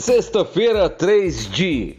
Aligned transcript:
Sexta-feira, 0.00 0.88
3 0.88 1.50
de 1.50 1.96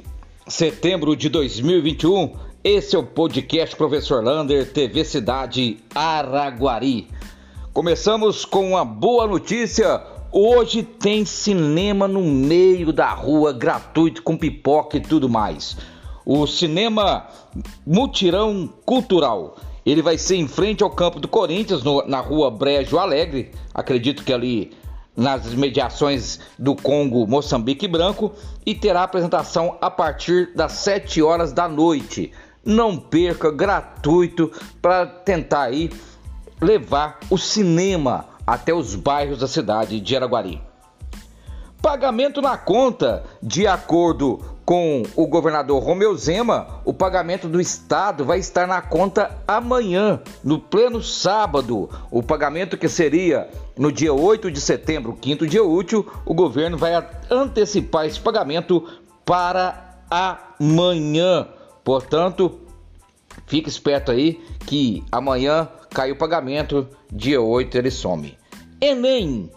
setembro 0.48 1.16
de 1.16 1.30
2021, 1.30 2.34
esse 2.64 2.96
é 2.96 3.00
o 3.00 3.04
podcast 3.04 3.76
Professor 3.76 4.24
Lander, 4.24 4.74
TV 4.74 5.06
Cidade 5.06 5.78
Araguari. 5.94 7.08
Começamos 7.72 8.44
com 8.44 8.72
uma 8.72 8.84
boa 8.84 9.28
notícia. 9.28 10.02
Hoje 10.32 10.82
tem 10.82 11.24
cinema 11.26 12.08
no 12.08 12.24
meio 12.24 12.92
da 12.92 13.12
rua, 13.12 13.54
gratuito, 13.54 14.24
com 14.24 14.36
pipoca 14.36 14.98
e 14.98 15.02
tudo 15.02 15.30
mais. 15.30 15.78
O 16.26 16.48
cinema 16.48 17.28
Mutirão 17.86 18.68
Cultural. 18.84 19.58
Ele 19.86 20.02
vai 20.02 20.18
ser 20.18 20.38
em 20.38 20.48
frente 20.48 20.82
ao 20.82 20.90
campo 20.90 21.20
do 21.20 21.28
Corinthians, 21.28 21.84
no, 21.84 22.04
na 22.08 22.20
rua 22.20 22.50
Brejo 22.50 22.98
Alegre. 22.98 23.52
Acredito 23.76 24.24
que 24.24 24.34
ali 24.34 24.72
nas 25.16 25.46
mediações 25.54 26.40
do 26.58 26.76
Congo, 26.76 27.28
Moçambique 27.28 27.88
Branco 27.88 28.34
e 28.66 28.74
terá 28.74 29.04
apresentação 29.04 29.78
a 29.82 29.90
partir 29.90 30.54
das 30.56 30.74
7 30.74 31.22
horas 31.22 31.52
da 31.52 31.68
noite. 31.68 32.32
Não 32.64 32.98
perca, 32.98 33.52
gratuito 33.52 34.52
para 34.82 35.06
tentar 35.06 35.64
aí 35.64 35.90
levar 36.62 37.20
o 37.30 37.38
cinema 37.38 38.26
até 38.46 38.74
os 38.74 38.96
bairros 38.96 39.40
da 39.40 39.48
cidade 39.48 40.00
de 40.00 40.16
Araguari. 40.16 40.62
Pagamento 41.82 42.42
na 42.42 42.58
conta, 42.58 43.24
de 43.42 43.66
acordo 43.66 44.40
com 44.72 45.04
o 45.18 45.28
governador 45.28 45.84
Romeu 45.84 46.16
Zema, 46.16 46.80
o 46.86 46.94
pagamento 46.94 47.50
do 47.50 47.60
Estado 47.60 48.24
vai 48.24 48.40
estar 48.40 48.66
na 48.66 48.82
conta 48.82 49.38
amanhã, 49.46 50.22
no 50.42 50.58
pleno 50.60 51.04
sábado. 51.04 51.90
O 52.10 52.24
pagamento 52.24 52.78
que 52.78 52.88
seria 52.88 53.50
no 53.78 53.92
dia 53.92 54.14
8 54.14 54.50
de 54.50 54.62
setembro, 54.62 55.12
quinto 55.20 55.46
dia 55.46 55.62
útil, 55.62 56.10
o 56.26 56.34
governo 56.34 56.78
vai 56.78 56.94
antecipar 57.30 58.06
esse 58.06 58.18
pagamento 58.18 58.88
para 59.26 60.00
amanhã. 60.10 61.50
Portanto, 61.84 62.62
fique 63.48 63.68
esperto 63.68 64.10
aí 64.10 64.42
que 64.66 65.04
amanhã 65.12 65.68
cai 65.90 66.14
o 66.14 66.18
pagamento, 66.18 66.88
dia 67.12 67.42
8 67.42 67.78
ele 67.78 67.92
some. 67.92 68.38
Enem 68.80 69.52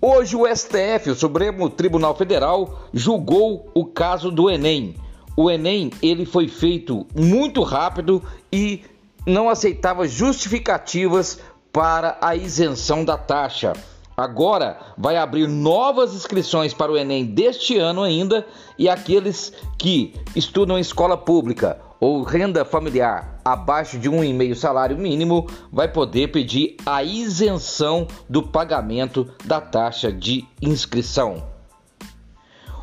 Hoje 0.00 0.36
o 0.36 0.46
STF, 0.46 1.10
o 1.10 1.14
Supremo 1.16 1.68
Tribunal 1.68 2.14
Federal, 2.16 2.84
julgou 2.94 3.68
o 3.74 3.84
caso 3.84 4.30
do 4.30 4.48
Enem. 4.48 4.94
O 5.36 5.50
Enem 5.50 5.90
ele 6.00 6.24
foi 6.24 6.46
feito 6.46 7.04
muito 7.16 7.64
rápido 7.64 8.22
e 8.52 8.84
não 9.26 9.50
aceitava 9.50 10.06
justificativas 10.06 11.40
para 11.72 12.16
a 12.20 12.36
isenção 12.36 13.04
da 13.04 13.18
taxa. 13.18 13.72
Agora 14.18 14.80
vai 14.96 15.16
abrir 15.16 15.46
novas 15.46 16.12
inscrições 16.12 16.74
para 16.74 16.90
o 16.90 16.98
Enem 16.98 17.24
deste 17.24 17.78
ano 17.78 18.02
ainda 18.02 18.44
e 18.76 18.88
aqueles 18.88 19.52
que 19.78 20.12
estudam 20.34 20.76
em 20.76 20.80
escola 20.80 21.16
pública 21.16 21.78
ou 22.00 22.24
renda 22.24 22.64
familiar 22.64 23.40
abaixo 23.44 23.96
de 23.96 24.08
um 24.08 24.24
e 24.24 24.32
meio 24.32 24.56
salário 24.56 24.98
mínimo 24.98 25.46
vai 25.70 25.86
poder 25.86 26.32
pedir 26.32 26.76
a 26.84 27.00
isenção 27.00 28.08
do 28.28 28.42
pagamento 28.42 29.32
da 29.44 29.60
taxa 29.60 30.10
de 30.10 30.44
inscrição. 30.60 31.46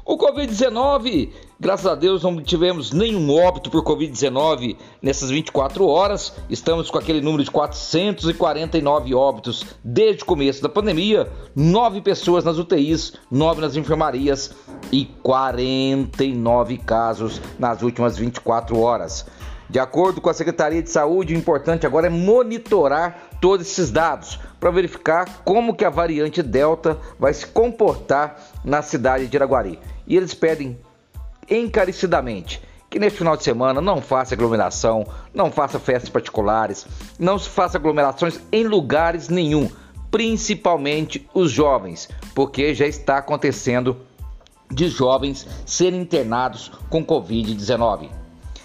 O 0.06 0.18
Covid-19, 0.18 1.34
graças 1.66 1.88
a 1.88 1.96
Deus, 1.96 2.22
não 2.22 2.40
tivemos 2.44 2.92
nenhum 2.92 3.34
óbito 3.34 3.72
por 3.72 3.84
Covid-19 3.84 4.78
nessas 5.02 5.32
24 5.32 5.88
horas. 5.88 6.32
Estamos 6.48 6.92
com 6.92 7.00
aquele 7.00 7.22
número 7.22 7.44
de 7.44 7.50
449 7.50 9.16
óbitos 9.16 9.66
desde 9.84 10.22
o 10.22 10.28
começo 10.28 10.62
da 10.62 10.70
pandemia, 10.70 11.28
9 11.56 12.02
pessoas 12.02 12.44
nas 12.44 12.60
UTIs, 12.60 13.14
9 13.32 13.62
nas 13.62 13.76
enfermarias 13.76 14.54
e 14.92 15.06
49 15.24 16.78
casos 16.78 17.42
nas 17.58 17.82
últimas 17.82 18.16
24 18.16 18.80
horas. 18.80 19.26
De 19.68 19.80
acordo 19.80 20.22
com 20.22 20.30
a 20.30 20.36
Secretaria 20.36 20.84
de 20.84 20.92
Saúde, 20.92 21.34
o 21.34 21.38
importante 21.38 21.88
agora 21.88 22.06
é 22.06 22.12
monitorar 22.12 23.32
todos 23.42 23.66
esses 23.66 23.90
dados 23.90 24.40
para 24.60 24.70
verificar 24.70 25.42
como 25.44 25.76
que 25.76 25.84
a 25.84 25.90
variante 25.90 26.44
Delta 26.44 27.00
vai 27.18 27.34
se 27.34 27.48
comportar 27.48 28.40
na 28.64 28.84
cidade 28.84 29.26
de 29.26 29.36
Iraguari. 29.36 29.80
E 30.06 30.16
eles 30.16 30.36
pedem 30.36 30.78
encarecidamente 31.50 32.62
que 32.90 33.00
neste 33.00 33.18
final 33.18 33.36
de 33.36 33.44
semana 33.44 33.82
não 33.82 34.02
faça 34.02 34.36
aglomeração, 34.36 35.06
não 35.34 35.52
faça 35.52 35.80
festas 35.80 36.10
particulares, 36.10 36.88
não 37.20 37.38
se 37.38 37.50
faça 37.50 37.78
aglomerações 37.78 38.40
em 38.52 38.64
lugares 38.64 39.28
nenhum, 39.28 39.70
principalmente 40.10 41.28
os 41.34 41.52
jovens, 41.52 42.08
porque 42.34 42.74
já 42.74 42.88
está 42.88 43.18
acontecendo 43.18 43.98
de 44.72 44.88
jovens 44.88 45.46
serem 45.66 46.00
internados 46.00 46.72
com 46.90 47.06
Covid-19. 47.06 48.10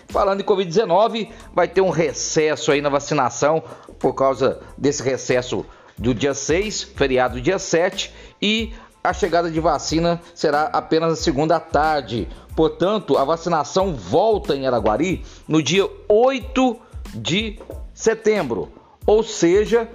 Falando 0.08 0.40
em 0.40 0.44
Covid-19, 0.44 1.28
vai 1.52 1.66
ter 1.66 1.80
um 1.80 1.90
recesso 1.90 2.72
aí 2.72 2.80
na 2.80 2.88
vacinação 2.88 3.62
por 3.98 4.14
causa 4.14 4.60
desse 4.78 5.02
recesso 5.02 5.66
do 5.98 6.14
dia 6.14 6.34
6, 6.34 6.82
feriado 6.82 7.34
do 7.34 7.40
dia 7.40 7.58
7 7.58 8.12
e 8.40 8.72
a 9.10 9.12
chegada 9.12 9.50
de 9.50 9.58
vacina 9.58 10.20
será 10.34 10.70
apenas 10.72 11.10
na 11.10 11.16
segunda 11.16 11.58
tarde. 11.58 12.28
Portanto, 12.54 13.18
a 13.18 13.24
vacinação 13.24 13.92
volta 13.92 14.54
em 14.54 14.66
Araguari 14.66 15.24
no 15.48 15.60
dia 15.60 15.88
8 16.08 16.76
de 17.14 17.58
setembro, 17.92 18.70
ou 19.04 19.24
seja, 19.24 19.88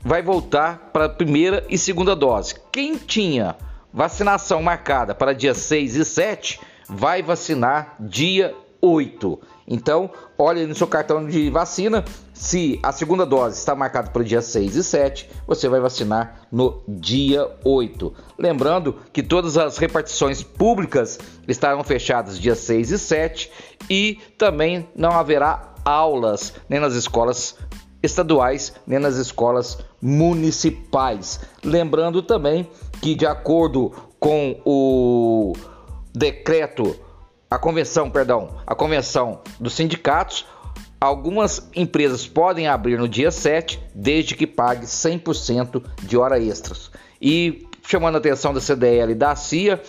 vai 0.00 0.22
voltar 0.22 0.90
para 0.92 1.06
a 1.06 1.08
primeira 1.08 1.64
e 1.68 1.76
segunda 1.76 2.14
dose. 2.14 2.54
Quem 2.70 2.96
tinha 2.96 3.56
vacinação 3.92 4.62
marcada 4.62 5.12
para 5.12 5.32
dia 5.32 5.52
6 5.52 5.96
e 5.96 6.04
7 6.04 6.60
vai 6.88 7.22
vacinar 7.22 7.96
dia 7.98 8.54
8. 8.80 9.40
Então, 9.68 10.10
olhe 10.38 10.66
no 10.66 10.74
seu 10.74 10.86
cartão 10.86 11.26
de 11.26 11.50
vacina, 11.50 12.04
se 12.32 12.78
a 12.82 12.92
segunda 12.92 13.26
dose 13.26 13.58
está 13.58 13.74
marcada 13.74 14.10
para 14.10 14.22
o 14.22 14.24
dia 14.24 14.40
6 14.40 14.76
e 14.76 14.84
7, 14.84 15.28
você 15.46 15.68
vai 15.68 15.80
vacinar 15.80 16.46
no 16.52 16.82
dia 16.86 17.50
8. 17.64 18.14
Lembrando 18.38 18.94
que 19.12 19.22
todas 19.22 19.58
as 19.58 19.76
repartições 19.78 20.42
públicas 20.42 21.18
estarão 21.48 21.82
fechadas 21.82 22.38
dia 22.38 22.54
6 22.54 22.92
e 22.92 22.98
7 22.98 23.50
e 23.90 24.18
também 24.38 24.88
não 24.94 25.10
haverá 25.10 25.74
aulas 25.84 26.54
nem 26.68 26.78
nas 26.78 26.94
escolas 26.94 27.56
estaduais 28.02 28.74
nem 28.86 28.98
nas 28.98 29.16
escolas 29.16 29.78
municipais. 30.00 31.40
Lembrando 31.64 32.22
também 32.22 32.68
que 33.00 33.14
de 33.14 33.26
acordo 33.26 33.92
com 34.20 34.60
o 34.64 35.52
decreto 36.14 36.96
a 37.50 37.58
convenção, 37.58 38.10
perdão, 38.10 38.56
a 38.66 38.74
convenção 38.74 39.40
dos 39.60 39.74
sindicatos, 39.74 40.44
algumas 41.00 41.68
empresas 41.74 42.26
podem 42.26 42.66
abrir 42.66 42.98
no 42.98 43.08
dia 43.08 43.30
7, 43.30 43.80
desde 43.94 44.34
que 44.34 44.46
pague 44.46 44.86
100% 44.86 45.82
de 46.02 46.16
hora 46.16 46.40
extras. 46.40 46.90
E 47.20 47.66
chamando 47.82 48.16
a 48.16 48.18
atenção 48.18 48.52
da 48.52 48.60
CDL 48.60 49.12
e 49.12 49.14
da 49.14 49.36
CIA, 49.36 49.80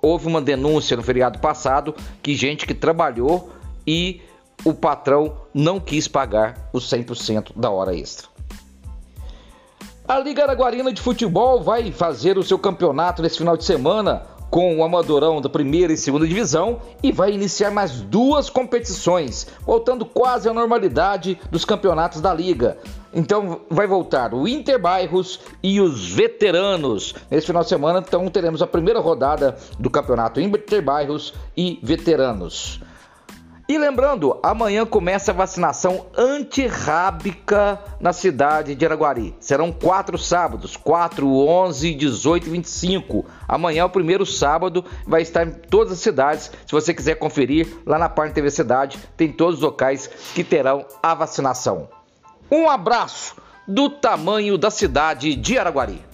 houve 0.00 0.26
uma 0.26 0.40
denúncia 0.40 0.96
no 0.96 1.02
feriado 1.02 1.38
passado 1.38 1.94
que 2.22 2.34
gente 2.36 2.66
que 2.66 2.74
trabalhou 2.74 3.50
e 3.86 4.22
o 4.64 4.72
patrão 4.72 5.36
não 5.52 5.80
quis 5.80 6.06
pagar 6.06 6.70
os 6.72 6.88
100% 6.88 7.52
da 7.56 7.70
hora 7.70 7.94
extra. 7.94 8.28
A 10.06 10.18
Liga 10.18 10.42
Araguarina 10.42 10.92
de 10.92 11.00
Futebol 11.00 11.62
vai 11.62 11.90
fazer 11.90 12.36
o 12.36 12.42
seu 12.42 12.58
campeonato 12.58 13.22
nesse 13.22 13.38
final 13.38 13.56
de 13.56 13.64
semana 13.64 14.33
com 14.54 14.76
o 14.76 14.84
Amadorão 14.84 15.40
da 15.40 15.48
primeira 15.48 15.92
e 15.92 15.96
segunda 15.96 16.28
divisão 16.28 16.80
e 17.02 17.10
vai 17.10 17.32
iniciar 17.32 17.72
mais 17.72 18.00
duas 18.00 18.48
competições, 18.48 19.48
voltando 19.66 20.06
quase 20.06 20.48
à 20.48 20.54
normalidade 20.54 21.40
dos 21.50 21.64
campeonatos 21.64 22.20
da 22.20 22.32
liga. 22.32 22.78
Então 23.12 23.62
vai 23.68 23.88
voltar 23.88 24.32
o 24.32 24.46
Interbairros 24.46 25.40
e 25.60 25.80
os 25.80 26.06
veteranos. 26.06 27.16
Nesse 27.28 27.48
final 27.48 27.64
de 27.64 27.68
semana, 27.68 27.98
então 27.98 28.28
teremos 28.28 28.62
a 28.62 28.66
primeira 28.68 29.00
rodada 29.00 29.56
do 29.76 29.90
campeonato 29.90 30.40
Interbairros 30.40 31.34
e 31.56 31.80
veteranos. 31.82 32.80
E 33.66 33.78
lembrando, 33.78 34.38
amanhã 34.42 34.84
começa 34.84 35.30
a 35.30 35.34
vacinação 35.34 36.04
antirrábica 36.14 37.80
na 37.98 38.12
cidade 38.12 38.74
de 38.74 38.84
Araguari. 38.84 39.34
Serão 39.40 39.72
quatro 39.72 40.18
sábados, 40.18 40.76
4, 40.76 41.26
11, 41.26 41.94
18 41.94 42.46
e 42.46 42.50
25. 42.50 43.24
Amanhã 43.48 43.80
é 43.80 43.84
o 43.84 43.88
primeiro 43.88 44.26
sábado, 44.26 44.84
vai 45.06 45.22
estar 45.22 45.46
em 45.46 45.50
todas 45.50 45.94
as 45.94 46.00
cidades. 46.00 46.52
Se 46.66 46.72
você 46.72 46.92
quiser 46.92 47.14
conferir, 47.14 47.66
lá 47.86 47.98
na 47.98 48.10
parte 48.10 48.34
TV 48.34 48.50
Cidade 48.50 48.98
tem 49.16 49.32
todos 49.32 49.54
os 49.56 49.62
locais 49.62 50.10
que 50.34 50.44
terão 50.44 50.84
a 51.02 51.14
vacinação. 51.14 51.88
Um 52.50 52.68
abraço 52.68 53.34
do 53.66 53.88
tamanho 53.88 54.58
da 54.58 54.70
cidade 54.70 55.34
de 55.34 55.56
Araguari. 55.56 56.13